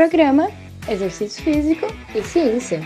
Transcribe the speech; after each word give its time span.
Programa 0.00 0.48
Exercício 0.88 1.44
Físico 1.44 1.84
e 2.14 2.22
Ciência. 2.22 2.80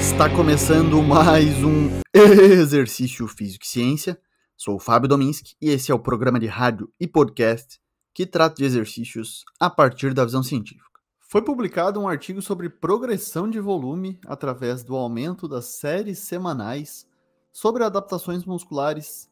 Está 0.00 0.34
começando 0.34 1.02
mais 1.02 1.62
um 1.62 1.90
Exercício 2.16 3.28
Físico 3.28 3.66
e 3.66 3.68
Ciência. 3.68 4.18
Sou 4.56 4.76
o 4.76 4.80
Fábio 4.80 5.06
Dominski 5.06 5.54
e 5.60 5.68
esse 5.68 5.92
é 5.92 5.94
o 5.94 5.98
programa 5.98 6.40
de 6.40 6.46
rádio 6.46 6.90
e 6.98 7.06
podcast 7.06 7.78
que 8.14 8.24
trata 8.24 8.54
de 8.54 8.64
exercícios 8.64 9.44
a 9.60 9.68
partir 9.68 10.14
da 10.14 10.24
visão 10.24 10.42
científica. 10.42 10.98
Foi 11.20 11.42
publicado 11.42 12.00
um 12.00 12.08
artigo 12.08 12.40
sobre 12.40 12.70
progressão 12.70 13.50
de 13.50 13.60
volume 13.60 14.18
através 14.24 14.82
do 14.82 14.96
aumento 14.96 15.46
das 15.46 15.66
séries 15.66 16.20
semanais 16.20 17.06
sobre 17.54 17.84
adaptações 17.84 18.44
musculares 18.44 19.30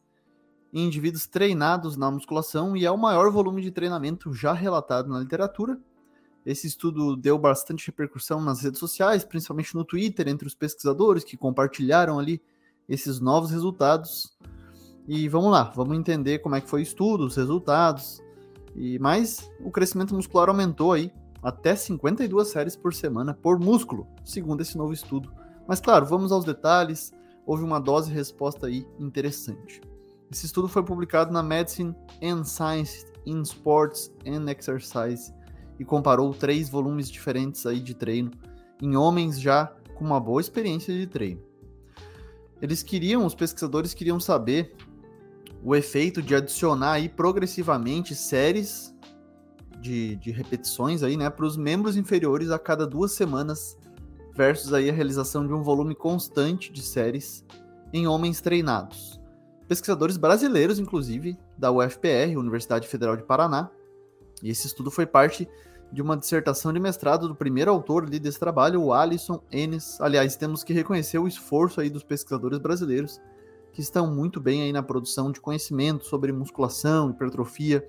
em 0.71 0.85
indivíduos 0.85 1.27
treinados 1.27 1.97
na 1.97 2.09
musculação 2.09 2.75
e 2.75 2.85
é 2.85 2.89
o 2.89 2.97
maior 2.97 3.29
volume 3.29 3.61
de 3.61 3.69
treinamento 3.69 4.33
já 4.33 4.53
relatado 4.53 5.09
na 5.09 5.19
literatura. 5.19 5.77
Esse 6.45 6.65
estudo 6.65 7.17
deu 7.17 7.37
bastante 7.37 7.85
repercussão 7.85 8.41
nas 8.41 8.61
redes 8.61 8.79
sociais, 8.79 9.25
principalmente 9.25 9.75
no 9.75 9.83
Twitter, 9.83 10.29
entre 10.29 10.47
os 10.47 10.55
pesquisadores 10.55 11.25
que 11.25 11.35
compartilharam 11.35 12.17
ali 12.17 12.41
esses 12.87 13.19
novos 13.19 13.51
resultados. 13.51 14.37
E 15.05 15.27
vamos 15.27 15.51
lá, 15.51 15.63
vamos 15.75 15.97
entender 15.97 16.39
como 16.39 16.55
é 16.55 16.61
que 16.61 16.69
foi 16.69 16.79
o 16.79 16.83
estudo, 16.83 17.25
os 17.25 17.35
resultados. 17.35 18.23
E 18.73 18.97
mais, 18.99 19.51
o 19.59 19.69
crescimento 19.69 20.15
muscular 20.15 20.47
aumentou 20.47 20.93
aí 20.93 21.11
até 21.41 21.75
52 21.75 22.47
séries 22.47 22.75
por 22.77 22.93
semana 22.93 23.33
por 23.33 23.59
músculo, 23.59 24.07
segundo 24.23 24.61
esse 24.61 24.77
novo 24.77 24.93
estudo. 24.93 25.29
Mas 25.67 25.81
claro, 25.81 26.05
vamos 26.05 26.31
aos 26.31 26.45
detalhes. 26.45 27.11
Houve 27.45 27.63
uma 27.63 27.79
dose 27.79 28.11
resposta 28.11 28.67
aí 28.67 28.87
interessante. 28.99 29.81
Esse 30.31 30.45
estudo 30.45 30.67
foi 30.67 30.83
publicado 30.83 31.31
na 31.31 31.43
Medicine 31.43 31.95
and 32.21 32.43
Science 32.43 33.05
in 33.25 33.41
Sports 33.41 34.11
and 34.25 34.49
Exercise 34.49 35.33
e 35.79 35.85
comparou 35.85 36.33
três 36.33 36.69
volumes 36.69 37.09
diferentes 37.09 37.65
aí 37.65 37.79
de 37.79 37.93
treino 37.93 38.31
em 38.81 38.95
homens 38.95 39.39
já 39.39 39.67
com 39.95 40.03
uma 40.03 40.19
boa 40.19 40.41
experiência 40.41 40.93
de 40.93 41.07
treino. 41.07 41.41
Eles 42.61 42.81
queriam, 42.81 43.25
os 43.25 43.35
pesquisadores 43.35 43.93
queriam 43.93 44.19
saber 44.19 44.75
o 45.63 45.75
efeito 45.75 46.21
de 46.21 46.35
adicionar 46.35 46.93
aí 46.93 47.09
progressivamente 47.09 48.15
séries 48.15 48.93
de, 49.79 50.15
de 50.15 50.31
repetições 50.31 51.03
aí, 51.03 51.17
né, 51.17 51.29
para 51.29 51.45
os 51.45 51.57
membros 51.57 51.97
inferiores 51.97 52.49
a 52.49 52.57
cada 52.57 52.87
duas 52.87 53.11
semanas, 53.11 53.77
versus 54.35 54.73
aí 54.73 54.89
a 54.89 54.93
realização 54.93 55.45
de 55.45 55.53
um 55.53 55.61
volume 55.61 55.95
constante 55.95 56.71
de 56.71 56.81
séries 56.81 57.45
em 57.91 58.07
homens 58.07 58.41
treinados. 58.41 59.21
Pesquisadores 59.67 60.17
brasileiros, 60.17 60.79
inclusive, 60.79 61.37
da 61.57 61.71
UFPR, 61.71 62.37
Universidade 62.37 62.87
Federal 62.87 63.15
de 63.15 63.23
Paraná, 63.23 63.69
e 64.41 64.49
esse 64.49 64.67
estudo 64.67 64.91
foi 64.91 65.05
parte 65.05 65.47
de 65.91 66.01
uma 66.01 66.17
dissertação 66.17 66.73
de 66.73 66.79
mestrado 66.79 67.27
do 67.27 67.35
primeiro 67.35 67.69
autor 67.69 68.03
ali 68.03 68.19
desse 68.19 68.39
trabalho, 68.39 68.81
o 68.81 68.91
Alisson 68.91 69.41
Enes. 69.51 70.01
Aliás, 70.01 70.35
temos 70.35 70.63
que 70.63 70.73
reconhecer 70.73 71.19
o 71.19 71.27
esforço 71.27 71.79
aí 71.79 71.89
dos 71.89 72.03
pesquisadores 72.03 72.57
brasileiros, 72.57 73.21
que 73.71 73.81
estão 73.81 74.11
muito 74.11 74.41
bem 74.41 74.63
aí 74.63 74.73
na 74.73 74.83
produção 74.83 75.31
de 75.31 75.39
conhecimento 75.39 76.05
sobre 76.05 76.31
musculação, 76.31 77.11
hipertrofia, 77.11 77.87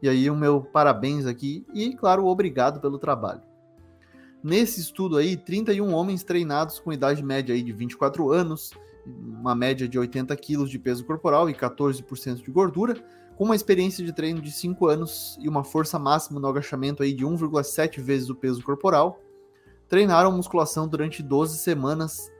e 0.00 0.08
aí 0.08 0.30
o 0.30 0.36
meu 0.36 0.62
parabéns 0.62 1.26
aqui 1.26 1.66
e, 1.74 1.94
claro, 1.94 2.26
obrigado 2.26 2.80
pelo 2.80 2.98
trabalho. 2.98 3.42
Nesse 4.42 4.80
estudo 4.80 5.18
aí, 5.18 5.36
31 5.36 5.92
homens 5.92 6.22
treinados 6.22 6.78
com 6.78 6.92
idade 6.92 7.22
média 7.22 7.54
aí 7.54 7.62
de 7.62 7.72
24 7.72 8.32
anos, 8.32 8.72
uma 9.06 9.54
média 9.54 9.86
de 9.86 9.98
80 9.98 10.34
quilos 10.36 10.70
de 10.70 10.78
peso 10.78 11.04
corporal 11.04 11.50
e 11.50 11.54
14% 11.54 12.42
de 12.42 12.50
gordura, 12.50 12.94
com 13.36 13.44
uma 13.44 13.56
experiência 13.56 14.04
de 14.04 14.12
treino 14.12 14.40
de 14.40 14.50
5 14.50 14.86
anos 14.86 15.38
e 15.40 15.48
uma 15.48 15.64
força 15.64 15.98
máxima 15.98 16.40
no 16.40 16.48
agachamento 16.48 17.02
aí 17.02 17.12
de 17.12 17.24
1,7 17.24 18.00
vezes 18.00 18.30
o 18.30 18.34
peso 18.34 18.62
corporal, 18.62 19.20
treinaram 19.88 20.32
musculação 20.32 20.88
durante 20.88 21.22
12 21.22 21.58
semanas, 21.58 22.30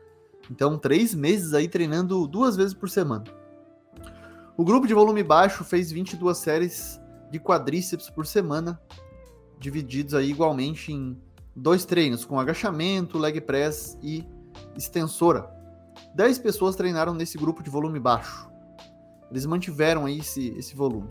então 0.50 0.78
3 0.78 1.14
meses 1.14 1.52
aí 1.52 1.68
treinando 1.68 2.26
duas 2.26 2.56
vezes 2.56 2.72
por 2.72 2.88
semana. 2.88 3.24
O 4.56 4.64
grupo 4.64 4.86
de 4.86 4.94
volume 4.94 5.22
baixo 5.22 5.64
fez 5.64 5.90
22 5.90 6.36
séries 6.36 7.00
de 7.30 7.38
quadríceps 7.38 8.10
por 8.10 8.26
semana, 8.26 8.80
divididos 9.58 10.14
aí 10.14 10.30
igualmente 10.30 10.92
em 10.92 11.16
dois 11.54 11.84
treinos, 11.84 12.24
com 12.24 12.38
agachamento, 12.38 13.18
leg 13.18 13.40
press 13.40 13.98
e 14.02 14.26
extensora. 14.76 15.50
10 16.14 16.38
pessoas 16.38 16.76
treinaram 16.76 17.14
nesse 17.14 17.36
grupo 17.38 17.62
de 17.62 17.70
volume 17.70 18.00
baixo. 18.00 18.50
Eles 19.30 19.46
mantiveram 19.46 20.06
aí 20.06 20.18
esse, 20.18 20.48
esse 20.56 20.74
volume. 20.74 21.08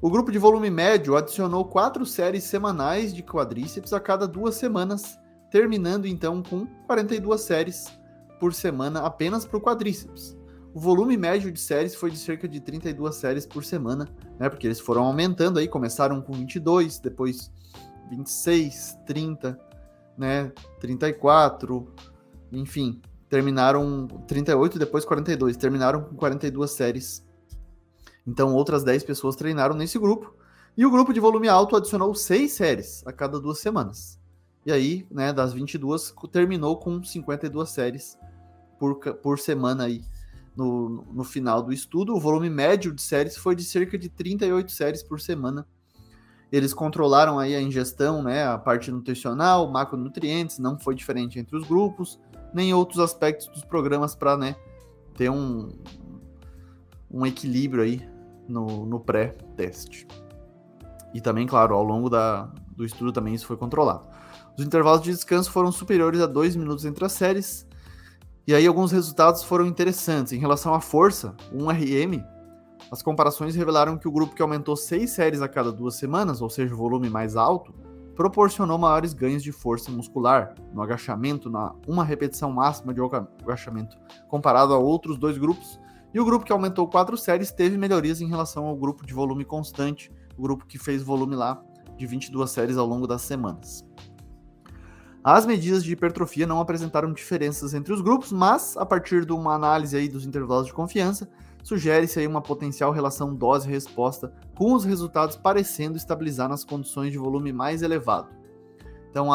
O 0.00 0.10
grupo 0.10 0.30
de 0.30 0.38
volume 0.38 0.70
médio 0.70 1.16
adicionou 1.16 1.64
quatro 1.64 2.06
séries 2.06 2.44
semanais 2.44 3.12
de 3.12 3.22
quadríceps 3.22 3.92
a 3.92 3.98
cada 3.98 4.28
duas 4.28 4.54
semanas, 4.54 5.18
terminando 5.50 6.06
então 6.06 6.42
com 6.42 6.66
42 6.86 7.40
séries 7.40 7.86
por 8.38 8.54
semana 8.54 9.00
apenas 9.00 9.44
para 9.44 9.56
o 9.56 9.60
quadríceps. 9.60 10.36
O 10.72 10.78
volume 10.78 11.16
médio 11.16 11.50
de 11.50 11.58
séries 11.58 11.94
foi 11.94 12.10
de 12.10 12.18
cerca 12.18 12.46
de 12.46 12.60
32 12.60 13.16
séries 13.16 13.46
por 13.46 13.64
semana, 13.64 14.06
né? 14.38 14.48
Porque 14.48 14.66
eles 14.66 14.78
foram 14.78 15.04
aumentando 15.04 15.58
aí, 15.58 15.66
começaram 15.66 16.20
com 16.20 16.32
22, 16.32 17.00
depois 17.00 17.50
26, 18.10 18.98
30, 19.06 19.58
né? 20.16 20.52
34, 20.80 21.86
enfim, 22.52 23.00
terminaram 23.28 24.06
38, 24.26 24.78
depois 24.78 25.04
42, 25.04 25.56
terminaram 25.56 26.02
com 26.02 26.16
42 26.16 26.70
séries. 26.70 27.26
Então 28.26 28.54
outras 28.54 28.82
10 28.84 29.04
pessoas 29.04 29.36
treinaram 29.36 29.74
nesse 29.74 29.98
grupo. 29.98 30.34
E 30.76 30.86
o 30.86 30.90
grupo 30.90 31.12
de 31.12 31.20
volume 31.20 31.48
alto 31.48 31.76
adicionou 31.76 32.14
6 32.14 32.52
séries 32.52 33.06
a 33.06 33.12
cada 33.12 33.40
duas 33.40 33.58
semanas. 33.58 34.18
E 34.64 34.72
aí, 34.72 35.06
né, 35.10 35.32
das 35.32 35.52
22, 35.52 36.14
terminou 36.30 36.76
com 36.78 37.02
52 37.02 37.68
séries 37.68 38.18
por, 38.78 38.96
por 38.98 39.38
semana 39.38 39.84
aí 39.84 40.04
no, 40.54 41.04
no 41.12 41.24
final 41.24 41.62
do 41.62 41.72
estudo. 41.72 42.14
O 42.14 42.20
volume 42.20 42.50
médio 42.50 42.92
de 42.92 43.00
séries 43.00 43.36
foi 43.36 43.56
de 43.56 43.64
cerca 43.64 43.96
de 43.96 44.08
38 44.08 44.70
séries 44.70 45.02
por 45.02 45.20
semana. 45.20 45.66
Eles 46.50 46.72
controlaram 46.72 47.38
aí 47.38 47.54
a 47.54 47.60
ingestão, 47.60 48.22
né, 48.22 48.46
a 48.46 48.56
parte 48.56 48.90
nutricional, 48.90 49.70
macronutrientes, 49.70 50.58
não 50.58 50.78
foi 50.78 50.94
diferente 50.94 51.38
entre 51.38 51.56
os 51.56 51.66
grupos, 51.66 52.18
nem 52.54 52.72
outros 52.72 52.98
aspectos 53.00 53.48
dos 53.48 53.64
programas 53.64 54.14
para 54.14 54.36
né, 54.36 54.56
ter 55.14 55.30
um, 55.30 55.68
um 57.10 57.26
equilíbrio 57.26 57.82
aí 57.82 58.08
no, 58.48 58.86
no 58.86 58.98
pré-teste. 58.98 60.06
E 61.12 61.20
também, 61.20 61.46
claro, 61.46 61.74
ao 61.74 61.82
longo 61.82 62.08
da, 62.08 62.50
do 62.74 62.84
estudo 62.84 63.12
também 63.12 63.34
isso 63.34 63.46
foi 63.46 63.56
controlado. 63.56 64.06
Os 64.56 64.64
intervalos 64.64 65.02
de 65.02 65.10
descanso 65.10 65.50
foram 65.50 65.70
superiores 65.70 66.20
a 66.20 66.26
2 66.26 66.56
minutos 66.56 66.84
entre 66.84 67.04
as 67.04 67.12
séries, 67.12 67.66
e 68.46 68.54
aí 68.54 68.66
alguns 68.66 68.90
resultados 68.90 69.42
foram 69.42 69.66
interessantes. 69.66 70.32
Em 70.32 70.38
relação 70.38 70.72
à 70.72 70.80
força, 70.80 71.36
o 71.52 71.58
1RM, 71.58 72.24
as 72.90 73.02
comparações 73.02 73.54
revelaram 73.54 73.98
que 73.98 74.08
o 74.08 74.12
grupo 74.12 74.34
que 74.34 74.42
aumentou 74.42 74.76
6 74.76 75.10
séries 75.10 75.42
a 75.42 75.48
cada 75.48 75.70
duas 75.70 75.96
semanas, 75.96 76.40
ou 76.40 76.48
seja, 76.48 76.74
o 76.74 76.76
volume 76.76 77.10
mais 77.10 77.36
alto, 77.36 77.74
proporcionou 78.14 78.78
maiores 78.78 79.12
ganhos 79.12 79.42
de 79.42 79.52
força 79.52 79.90
muscular 79.90 80.54
no 80.72 80.82
agachamento, 80.82 81.48
na 81.48 81.72
uma 81.86 82.02
repetição 82.02 82.50
máxima 82.50 82.92
de 82.92 83.00
agachamento, 83.42 83.96
comparado 84.28 84.72
a 84.72 84.78
outros 84.78 85.18
dois 85.18 85.38
grupos. 85.38 85.78
E 86.12 86.18
o 86.18 86.24
grupo 86.24 86.44
que 86.44 86.52
aumentou 86.52 86.88
4 86.88 87.16
séries 87.16 87.52
teve 87.52 87.76
melhorias 87.76 88.20
em 88.20 88.28
relação 88.28 88.64
ao 88.64 88.76
grupo 88.76 89.06
de 89.06 89.12
volume 89.12 89.44
constante, 89.44 90.10
o 90.36 90.42
grupo 90.42 90.66
que 90.66 90.78
fez 90.78 91.02
volume 91.02 91.36
lá 91.36 91.62
de 91.96 92.06
22 92.06 92.50
séries 92.50 92.76
ao 92.78 92.86
longo 92.86 93.06
das 93.06 93.22
semanas. 93.22 93.84
As 95.22 95.44
medidas 95.44 95.84
de 95.84 95.92
hipertrofia 95.92 96.46
não 96.46 96.58
apresentaram 96.58 97.12
diferenças 97.12 97.74
entre 97.74 97.92
os 97.92 98.00
grupos, 98.00 98.32
mas 98.32 98.76
a 98.76 98.86
partir 98.86 99.26
de 99.26 99.32
uma 99.32 99.54
análise 99.54 99.96
aí 99.96 100.08
dos 100.08 100.24
intervalos 100.24 100.66
de 100.66 100.72
confiança, 100.72 101.28
sugere-se 101.68 102.18
aí 102.18 102.26
uma 102.26 102.40
potencial 102.40 102.90
relação 102.92 103.34
dose-resposta 103.34 104.32
com 104.56 104.72
os 104.72 104.86
resultados 104.86 105.36
parecendo 105.36 105.98
estabilizar 105.98 106.48
nas 106.48 106.64
condições 106.64 107.12
de 107.12 107.18
volume 107.18 107.52
mais 107.52 107.82
elevado. 107.82 108.30
Então 109.10 109.28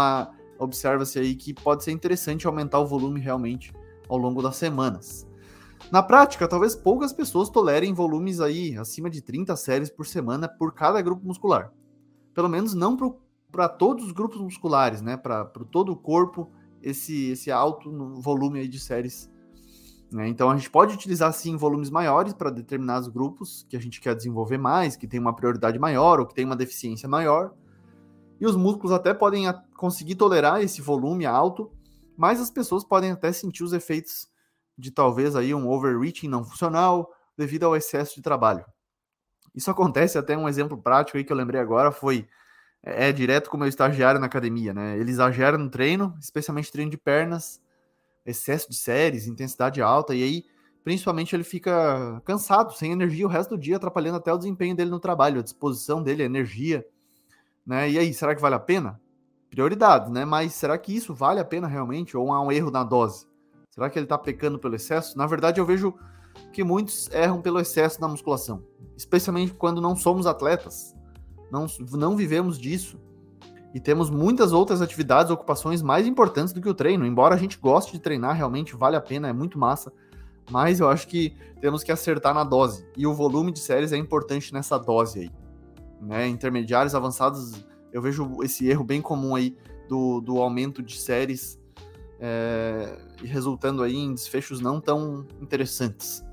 observa-se 0.57 1.19
aí 1.19 1.35
que 1.35 1.53
pode 1.53 1.83
ser 1.83 1.91
interessante 1.91 2.47
aumentar 2.47 2.79
o 2.79 2.87
volume 2.87 3.19
realmente 3.19 3.71
ao 4.09 4.17
longo 4.17 4.41
das 4.41 4.55
semanas. 4.55 5.27
Na 5.91 6.01
prática, 6.01 6.47
talvez 6.47 6.75
poucas 6.75 7.13
pessoas 7.13 7.51
tolerem 7.51 7.93
volumes 7.93 8.41
aí 8.41 8.75
acima 8.79 9.11
de 9.11 9.21
30 9.21 9.55
séries 9.55 9.91
por 9.91 10.07
semana 10.07 10.47
por 10.47 10.73
cada 10.73 10.99
grupo 11.03 11.23
muscular. 11.27 11.71
Pelo 12.33 12.49
menos 12.49 12.73
não 12.73 12.97
para 13.51 13.69
todos 13.69 14.05
os 14.05 14.11
grupos 14.11 14.41
musculares, 14.41 15.03
né? 15.03 15.17
Para 15.17 15.45
todo 15.69 15.91
o 15.91 15.95
corpo, 15.95 16.49
esse, 16.81 17.29
esse 17.29 17.51
alto 17.51 17.91
volume 18.19 18.59
aí 18.61 18.67
de 18.67 18.79
séries. 18.79 19.31
Né? 20.13 20.27
Então 20.27 20.49
a 20.49 20.55
gente 20.55 20.69
pode 20.69 20.93
utilizar 20.93 21.33
sim 21.33 21.57
volumes 21.57 21.89
maiores 21.89 22.33
para 22.33 22.49
determinados 22.49 23.07
grupos 23.07 23.65
que 23.67 23.75
a 23.75 23.79
gente 23.79 23.99
quer 23.99 24.15
desenvolver 24.15 24.57
mais, 24.57 24.95
que 24.95 25.07
tem 25.07 25.19
uma 25.19 25.35
prioridade 25.35 25.79
maior 25.79 26.19
ou 26.19 26.27
que 26.27 26.35
tem 26.35 26.45
uma 26.45 26.55
deficiência 26.55 27.09
maior. 27.09 27.53
E 28.39 28.45
os 28.45 28.55
músculos 28.55 28.91
até 28.91 29.13
podem 29.13 29.45
conseguir 29.75 30.15
tolerar 30.15 30.61
esse 30.61 30.81
volume 30.81 31.25
alto, 31.25 31.71
mas 32.15 32.39
as 32.39 32.49
pessoas 32.49 32.83
podem 32.83 33.11
até 33.11 33.31
sentir 33.31 33.63
os 33.63 33.73
efeitos 33.73 34.27
de 34.77 34.91
talvez 34.91 35.35
aí 35.35 35.53
um 35.53 35.69
overreaching 35.69 36.27
não 36.27 36.43
funcional 36.43 37.11
devido 37.37 37.63
ao 37.63 37.75
excesso 37.75 38.15
de 38.15 38.21
trabalho. 38.21 38.65
Isso 39.55 39.69
acontece 39.69 40.17
até 40.17 40.37
um 40.37 40.49
exemplo 40.49 40.77
prático 40.77 41.17
aí 41.17 41.23
que 41.23 41.31
eu 41.31 41.37
lembrei 41.37 41.59
agora 41.59 41.91
foi 41.91 42.27
é, 42.83 43.09
é 43.09 43.11
direto 43.11 43.49
com 43.49 43.57
o 43.57 43.59
meu 43.59 43.69
estagiário 43.69 44.19
na 44.19 44.25
academia, 44.25 44.73
né? 44.73 44.97
Ele 44.97 45.09
exagera 45.09 45.57
no 45.57 45.69
treino, 45.69 46.15
especialmente 46.19 46.71
treino 46.71 46.91
de 46.91 46.97
pernas, 46.97 47.61
excesso 48.25 48.69
de 48.69 48.75
séries, 48.75 49.27
intensidade 49.27 49.81
alta, 49.81 50.15
e 50.15 50.23
aí 50.23 50.45
principalmente 50.83 51.35
ele 51.35 51.43
fica 51.43 52.21
cansado, 52.25 52.73
sem 52.73 52.91
energia 52.91 53.25
o 53.25 53.29
resto 53.29 53.51
do 53.51 53.61
dia, 53.61 53.77
atrapalhando 53.77 54.17
até 54.17 54.33
o 54.33 54.37
desempenho 54.37 54.75
dele 54.75 54.91
no 54.91 54.99
trabalho, 54.99 55.39
a 55.39 55.43
disposição 55.43 56.03
dele, 56.03 56.23
a 56.23 56.25
energia, 56.25 56.85
né? 57.65 57.89
E 57.89 57.97
aí, 57.97 58.13
será 58.13 58.35
que 58.35 58.41
vale 58.41 58.55
a 58.55 58.59
pena? 58.59 58.99
Prioridades, 59.49 60.11
né? 60.11 60.25
Mas 60.25 60.53
será 60.53 60.77
que 60.77 60.93
isso 60.93 61.13
vale 61.13 61.39
a 61.39 61.45
pena 61.45 61.67
realmente? 61.67 62.17
Ou 62.17 62.31
há 62.33 62.41
um 62.41 62.51
erro 62.51 62.69
na 62.69 62.83
dose? 62.83 63.25
Será 63.71 63.89
que 63.89 63.97
ele 63.97 64.05
tá 64.05 64.17
pecando 64.17 64.59
pelo 64.59 64.75
excesso? 64.75 65.17
Na 65.17 65.25
verdade, 65.25 65.59
eu 65.59 65.65
vejo 65.65 65.93
que 66.51 66.63
muitos 66.63 67.09
erram 67.11 67.41
pelo 67.41 67.59
excesso 67.59 68.01
na 68.01 68.07
musculação, 68.07 68.63
especialmente 68.97 69.53
quando 69.53 69.79
não 69.79 69.95
somos 69.95 70.25
atletas, 70.25 70.95
não, 71.51 71.67
não 71.91 72.15
vivemos 72.15 72.57
disso 72.57 72.99
e 73.73 73.79
temos 73.79 74.09
muitas 74.09 74.53
outras 74.53 74.81
atividades, 74.81 75.31
ocupações 75.31 75.81
mais 75.81 76.05
importantes 76.05 76.53
do 76.53 76.61
que 76.61 76.69
o 76.69 76.73
treino. 76.73 77.05
Embora 77.05 77.33
a 77.33 77.37
gente 77.37 77.57
goste 77.57 77.91
de 77.91 77.99
treinar, 77.99 78.35
realmente 78.35 78.75
vale 78.75 78.95
a 78.95 79.01
pena, 79.01 79.27
é 79.27 79.33
muito 79.33 79.57
massa, 79.57 79.91
mas 80.51 80.79
eu 80.79 80.89
acho 80.89 81.07
que 81.07 81.35
temos 81.59 81.83
que 81.83 81.91
acertar 81.91 82.33
na 82.33 82.43
dose 82.43 82.85
e 82.95 83.07
o 83.07 83.13
volume 83.13 83.51
de 83.51 83.59
séries 83.59 83.91
é 83.91 83.97
importante 83.97 84.53
nessa 84.53 84.77
dose 84.77 85.21
aí. 85.21 85.31
Né? 86.01 86.27
Intermediários 86.27 86.93
avançados, 86.93 87.65
eu 87.91 88.01
vejo 88.01 88.43
esse 88.43 88.69
erro 88.69 88.83
bem 88.83 89.01
comum 89.01 89.35
aí 89.35 89.57
do, 89.89 90.21
do 90.21 90.37
aumento 90.37 90.83
de 90.83 90.99
séries 90.99 91.59
é, 92.19 92.97
resultando 93.23 93.83
aí 93.83 93.95
em 93.95 94.13
desfechos 94.13 94.59
não 94.61 94.79
tão 94.79 95.25
interessantes. 95.41 96.23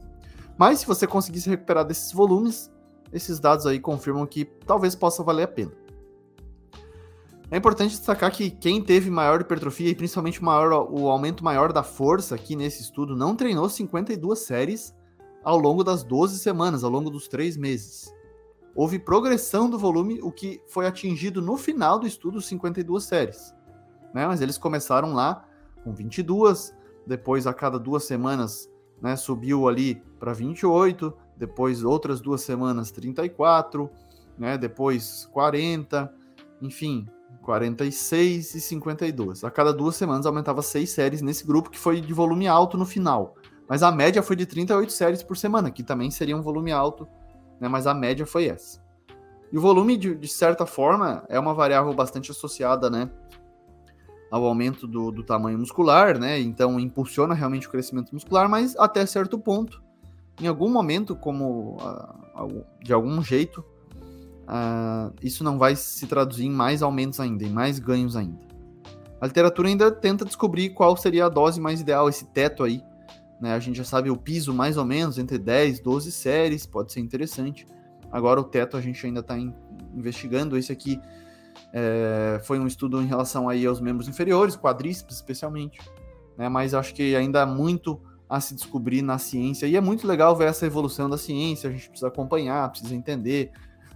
Mas 0.59 0.81
se 0.81 0.87
você 0.87 1.07
conseguir 1.07 1.41
se 1.41 1.49
recuperar 1.49 1.85
desses 1.85 2.13
volumes, 2.13 2.71
esses 3.13 3.41
dados 3.41 3.67
aí 3.67 3.81
confirmam 3.81 4.27
que 4.27 4.45
talvez 4.45 4.95
possa 4.95 5.23
valer 5.23 5.45
a 5.45 5.49
pena. 5.49 5.73
É 7.51 7.57
importante 7.57 7.97
destacar 7.97 8.31
que 8.31 8.49
quem 8.49 8.81
teve 8.81 9.11
maior 9.11 9.41
hipertrofia 9.41 9.89
e 9.89 9.95
principalmente 9.95 10.43
maior, 10.43 10.89
o 10.89 11.09
aumento 11.09 11.43
maior 11.43 11.73
da 11.73 11.83
força 11.83 12.37
aqui 12.37 12.55
nesse 12.55 12.81
estudo 12.81 13.17
não 13.17 13.35
treinou 13.35 13.69
52 13.69 14.39
séries 14.39 14.95
ao 15.43 15.59
longo 15.59 15.83
das 15.83 16.05
12 16.05 16.39
semanas, 16.39 16.85
ao 16.85 16.91
longo 16.91 17.11
dos 17.11 17.27
3 17.27 17.57
meses. 17.57 18.15
Houve 18.73 19.01
progressão 19.01 19.69
do 19.69 19.77
volume, 19.77 20.21
o 20.23 20.31
que 20.31 20.63
foi 20.69 20.87
atingido 20.87 21.43
no 21.43 21.57
final 21.57 21.99
do 21.99 22.07
estudo, 22.07 22.41
52 22.41 23.03
séries. 23.03 23.53
Né? 24.15 24.25
Mas 24.29 24.41
eles 24.41 24.57
começaram 24.57 25.13
lá 25.13 25.45
com 25.83 25.93
22, 25.93 26.73
depois 27.05 27.49
a 27.49 27.53
cada 27.53 27.81
duas 27.81 28.05
semanas 28.05 28.71
né, 29.03 29.17
subiu 29.17 29.67
ali 29.67 30.01
para 30.21 30.33
28, 30.33 31.13
depois 31.37 31.83
outras 31.83 32.21
duas 32.21 32.43
semanas 32.43 32.93
34, 32.93 33.91
né, 34.39 34.57
depois 34.57 35.29
40, 35.33 36.15
enfim, 36.63 37.09
46 37.43 38.55
e 38.55 38.61
52. 38.61 39.45
A 39.45 39.51
cada 39.51 39.73
duas 39.73 39.97
semanas 39.97 40.27
aumentava 40.27 40.63
seis 40.63 40.91
séries 40.91 41.23
nesse 41.23 41.47
grupo 41.47 41.71
que 41.71 41.79
foi 41.79 42.01
de 42.01 42.13
volume 42.13 42.47
alto 42.47 42.77
no 42.77 42.87
final. 42.87 43.35
Mas 43.69 43.83
a 43.83 43.93
média 43.93 44.23
foi 44.23 44.37
de 44.37 44.47
38 44.47 44.93
séries 44.93 45.23
por 45.23 45.37
semana, 45.37 45.71
que 45.71 45.83
também 45.83 46.11
seria 46.11 46.37
um 46.37 46.43
volume 46.43 46.73
alto, 46.73 47.07
né, 47.61 47.69
mas 47.69 47.87
a 47.87 47.95
média 47.95 48.27
foi 48.27 48.47
essa. 48.47 48.83
E 49.53 49.59
o 49.59 49.61
volume, 49.61 49.97
de, 49.97 50.15
de 50.15 50.29
certa 50.29 50.67
forma, 50.67 51.25
é 51.29 51.39
uma 51.39 51.55
variável 51.55 51.93
bastante 51.93 52.31
associada 52.31 52.91
né, 52.91 53.11
ao 54.31 54.45
aumento 54.45 54.87
do, 54.87 55.11
do 55.11 55.23
tamanho 55.23 55.59
muscular, 55.59 56.19
né? 56.19 56.39
Então 56.39 56.79
impulsiona 56.79 57.35
realmente 57.35 57.67
o 57.67 57.71
crescimento 57.71 58.13
muscular, 58.13 58.49
mas 58.49 58.77
até 58.77 59.05
certo 59.05 59.39
ponto, 59.39 59.83
em 60.41 60.47
algum 60.47 60.69
momento, 60.69 61.17
como 61.17 61.77
uh, 61.77 62.65
de 62.83 62.93
algum 62.93 63.23
jeito, 63.23 63.65
uh, 64.51 65.15
isso 65.23 65.45
não 65.45 65.59
vai 65.59 65.77
se 65.77 66.07
traduzir 66.07 66.47
em 66.47 66.51
mais 66.51 66.83
aumentos 66.83 67.21
ainda, 67.21 67.45
em 67.45 67.51
mais 67.51 67.79
ganhos 67.79 68.17
ainda. 68.17 68.39
A 69.21 69.27
literatura 69.27 69.69
ainda 69.69 69.91
tenta 69.91 70.25
descobrir 70.25 70.71
qual 70.71 70.97
seria 70.97 71.27
a 71.27 71.29
dose 71.29 71.61
mais 71.61 71.81
ideal, 71.81 72.09
esse 72.09 72.25
teto 72.27 72.65
aí. 72.65 72.83
Né? 73.41 73.55
A 73.55 73.59
gente 73.59 73.77
já 73.77 73.85
sabe 73.85 74.11
o 74.11 74.17
piso 74.17 74.53
mais 74.53 74.77
ou 74.77 74.85
menos, 74.85 75.19
entre 75.19 75.39
10 75.39 75.81
12 75.81 76.11
séries, 76.11 76.67
pode 76.67 76.93
ser 76.93 77.01
interessante. 77.01 77.67
Agora 78.11 78.41
o 78.41 78.45
teto 78.45 78.77
a 78.77 78.81
gente 78.81 79.05
ainda 79.07 79.21
está 79.21 79.37
investigando. 79.95 80.57
Esse 80.57 80.73
aqui 80.73 81.01
é, 81.73 82.41
foi 82.45 82.59
um 82.59 82.67
estudo 82.67 83.01
em 83.01 83.07
relação 83.07 83.49
aí 83.49 83.65
aos 83.65 83.81
membros 83.81 84.09
inferiores, 84.09 84.57
quadríceps 84.57 85.17
especialmente, 85.17 85.79
né? 86.37 86.49
Mas 86.49 86.75
acho 86.75 86.95
que 86.95 87.15
ainda 87.15 87.43
há 87.43 87.47
muito 87.47 88.01
a 88.29 88.41
se 88.41 88.55
descobrir 88.55 89.03
na 89.03 89.19
ciência 89.19 89.67
e 89.67 89.77
é 89.77 89.81
muito 89.81 90.07
legal 90.07 90.37
ver 90.37 90.49
essa 90.49 90.65
evolução 90.65 91.11
da 91.11 91.19
ciência. 91.19 91.69
A 91.69 91.73
gente 91.73 91.89
precisa 91.89 92.09
acompanhar, 92.09 92.69
precisa 92.71 92.95
entender, 92.95 93.53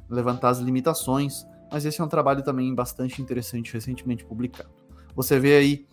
levantar 0.09 0.51
as 0.51 0.59
limitações. 0.59 1.47
Mas 1.71 1.85
esse 1.85 2.01
é 2.01 2.05
um 2.05 2.09
trabalho 2.09 2.43
também 2.43 2.75
bastante 2.75 3.21
interessante, 3.21 3.73
recentemente 3.73 4.25
publicado. 4.25 4.71
Você 5.15 5.39
vê 5.39 5.57
aí 5.57 5.87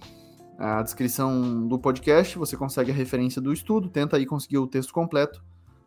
a 0.58 0.82
descrição 0.84 1.68
do 1.68 1.80
podcast, 1.80 2.38
você 2.38 2.56
consegue 2.56 2.92
a 2.92 2.94
referência 2.94 3.42
do 3.42 3.52
estudo, 3.52 3.90
tenta 3.90 4.18
aí 4.18 4.26
conseguir 4.26 4.60
o 4.60 4.68
texto 4.68 4.94
completo 4.94 5.44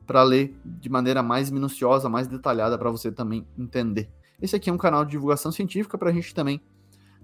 para 0.06 0.22
ler 0.22 0.56
de 0.64 0.88
maneira 0.88 1.22
mais 1.22 1.50
minuciosa, 1.50 2.08
mais 2.08 2.26
detalhada 2.26 2.76
para 2.76 2.90
você 2.90 3.12
também 3.12 3.46
entender. 3.56 4.10
Esse 4.42 4.56
aqui 4.56 4.68
é 4.68 4.72
um 4.72 4.78
canal 4.78 5.04
de 5.04 5.12
divulgação 5.12 5.52
científica 5.52 5.96
para 5.96 6.10
a 6.10 6.12
gente 6.12 6.34
também 6.34 6.60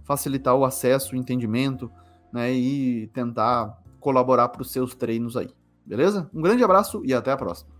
facilitar 0.04 0.54
o 0.54 0.64
acesso, 0.64 1.14
o 1.14 1.18
entendimento, 1.18 1.90
né, 2.32 2.52
e 2.52 3.08
tentar 3.08 3.82
colaborar 3.98 4.48
para 4.48 4.62
os 4.62 4.70
seus 4.70 4.94
treinos 4.94 5.36
aí. 5.36 5.50
Beleza? 5.84 6.30
Um 6.32 6.40
grande 6.40 6.62
abraço 6.62 7.02
e 7.04 7.12
até 7.12 7.32
a 7.32 7.36
próxima. 7.36 7.79